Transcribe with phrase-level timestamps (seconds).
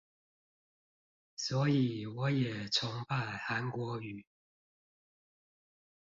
[1.35, 4.25] 所以我也崇拜韓國瑜